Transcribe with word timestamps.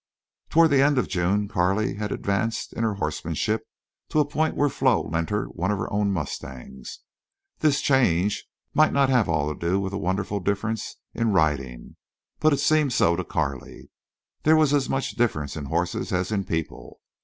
Toward 0.49 0.71
the 0.71 0.81
end 0.81 0.97
of 0.97 1.07
June 1.07 1.47
Carley 1.47 1.93
had 1.97 2.11
advanced 2.11 2.73
in 2.73 2.81
her 2.81 2.95
horsemanship 2.95 3.67
to 4.09 4.19
a 4.19 4.25
point 4.25 4.55
where 4.55 4.67
Flo 4.67 5.03
lent 5.07 5.29
her 5.29 5.45
one 5.45 5.69
of 5.69 5.77
her 5.77 5.93
own 5.93 6.11
mustangs. 6.11 7.01
This 7.59 7.81
change 7.81 8.45
might 8.73 8.93
not 8.93 9.09
have 9.09 9.27
had 9.27 9.31
all 9.31 9.53
to 9.53 9.59
do 9.59 9.79
with 9.79 9.93
a 9.93 9.99
wonderful 9.99 10.39
difference 10.39 10.95
in 11.13 11.33
riding, 11.33 11.97
but 12.39 12.51
it 12.51 12.59
seemed 12.59 12.93
so 12.93 13.15
to 13.15 13.23
Carley. 13.23 13.91
There 14.41 14.55
was 14.55 14.73
as 14.73 14.89
much 14.89 15.11
difference 15.11 15.55
in 15.55 15.65
horses 15.65 16.11
as 16.11 16.31
in 16.31 16.45
people. 16.45 16.99